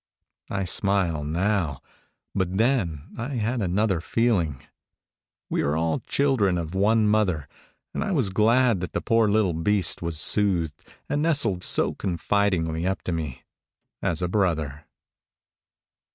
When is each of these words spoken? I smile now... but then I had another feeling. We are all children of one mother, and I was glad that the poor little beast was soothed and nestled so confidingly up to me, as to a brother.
I 0.49 0.65
smile 0.65 1.23
now... 1.23 1.79
but 2.33 2.57
then 2.57 3.03
I 3.19 3.35
had 3.35 3.61
another 3.61 4.01
feeling. 4.01 4.63
We 5.47 5.61
are 5.61 5.77
all 5.77 5.99
children 5.99 6.57
of 6.57 6.73
one 6.73 7.07
mother, 7.07 7.47
and 7.93 8.03
I 8.03 8.11
was 8.11 8.31
glad 8.31 8.79
that 8.79 8.93
the 8.93 9.01
poor 9.01 9.27
little 9.27 9.53
beast 9.53 10.01
was 10.01 10.19
soothed 10.19 10.83
and 11.07 11.21
nestled 11.21 11.61
so 11.63 11.93
confidingly 11.93 12.87
up 12.87 13.03
to 13.03 13.11
me, 13.11 13.43
as 14.01 14.17
to 14.17 14.25
a 14.25 14.27
brother. 14.27 14.87